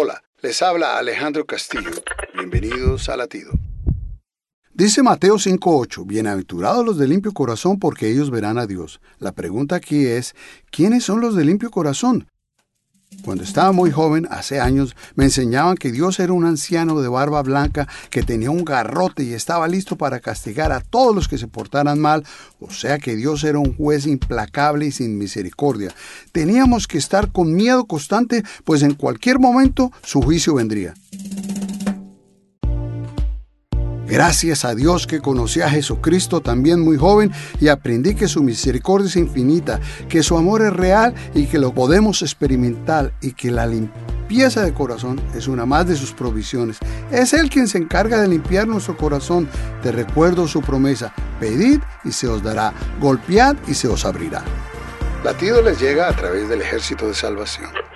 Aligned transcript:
Hola, 0.00 0.22
les 0.42 0.62
habla 0.62 0.96
Alejandro 0.96 1.44
Castillo. 1.44 1.90
Bienvenidos 2.32 3.08
a 3.08 3.16
Latido. 3.16 3.50
Dice 4.72 5.02
Mateo 5.02 5.40
5:8, 5.40 6.04
Bienaventurados 6.06 6.86
los 6.86 6.98
de 6.98 7.08
limpio 7.08 7.32
corazón 7.32 7.80
porque 7.80 8.08
ellos 8.08 8.30
verán 8.30 8.58
a 8.58 8.68
Dios. 8.68 9.00
La 9.18 9.32
pregunta 9.32 9.74
aquí 9.74 10.06
es, 10.06 10.36
¿quiénes 10.70 11.02
son 11.02 11.20
los 11.20 11.34
de 11.34 11.44
limpio 11.44 11.72
corazón? 11.72 12.28
Cuando 13.24 13.42
estaba 13.42 13.72
muy 13.72 13.90
joven, 13.90 14.28
hace 14.30 14.60
años, 14.60 14.94
me 15.14 15.24
enseñaban 15.24 15.76
que 15.76 15.92
Dios 15.92 16.20
era 16.20 16.32
un 16.32 16.44
anciano 16.44 17.00
de 17.00 17.08
barba 17.08 17.42
blanca 17.42 17.88
que 18.10 18.22
tenía 18.22 18.50
un 18.50 18.64
garrote 18.64 19.22
y 19.22 19.32
estaba 19.32 19.66
listo 19.66 19.96
para 19.96 20.20
castigar 20.20 20.72
a 20.72 20.80
todos 20.80 21.14
los 21.14 21.26
que 21.26 21.38
se 21.38 21.46
portaran 21.46 21.98
mal, 21.98 22.24
o 22.60 22.70
sea 22.70 22.98
que 22.98 23.16
Dios 23.16 23.44
era 23.44 23.58
un 23.58 23.74
juez 23.76 24.06
implacable 24.06 24.86
y 24.86 24.92
sin 24.92 25.18
misericordia. 25.18 25.92
Teníamos 26.32 26.86
que 26.86 26.98
estar 26.98 27.32
con 27.32 27.54
miedo 27.54 27.86
constante, 27.86 28.44
pues 28.64 28.82
en 28.82 28.94
cualquier 28.94 29.38
momento 29.38 29.90
su 30.02 30.22
juicio 30.22 30.54
vendría. 30.54 30.94
Gracias 34.08 34.64
a 34.64 34.74
Dios 34.74 35.06
que 35.06 35.20
conocí 35.20 35.60
a 35.60 35.68
Jesucristo 35.68 36.40
también 36.40 36.80
muy 36.80 36.96
joven 36.96 37.30
y 37.60 37.68
aprendí 37.68 38.14
que 38.14 38.26
su 38.26 38.42
misericordia 38.42 39.06
es 39.06 39.16
infinita, 39.16 39.80
que 40.08 40.22
su 40.22 40.38
amor 40.38 40.62
es 40.62 40.72
real 40.72 41.14
y 41.34 41.46
que 41.46 41.58
lo 41.58 41.74
podemos 41.74 42.22
experimentar 42.22 43.12
y 43.20 43.32
que 43.32 43.50
la 43.50 43.66
limpieza 43.66 44.62
de 44.62 44.72
corazón 44.72 45.20
es 45.34 45.46
una 45.46 45.66
más 45.66 45.86
de 45.86 45.94
sus 45.94 46.12
provisiones. 46.12 46.78
Es 47.10 47.34
Él 47.34 47.50
quien 47.50 47.68
se 47.68 47.76
encarga 47.76 48.22
de 48.22 48.28
limpiar 48.28 48.66
nuestro 48.66 48.96
corazón. 48.96 49.46
Te 49.82 49.92
recuerdo 49.92 50.48
su 50.48 50.62
promesa, 50.62 51.12
pedid 51.38 51.80
y 52.02 52.12
se 52.12 52.28
os 52.28 52.42
dará, 52.42 52.72
golpead 53.00 53.56
y 53.66 53.74
se 53.74 53.88
os 53.88 54.06
abrirá. 54.06 54.42
Latido 55.22 55.60
les 55.60 55.78
llega 55.78 56.08
a 56.08 56.16
través 56.16 56.48
del 56.48 56.62
ejército 56.62 57.08
de 57.08 57.14
salvación. 57.14 57.87